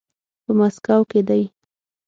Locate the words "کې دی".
1.09-1.43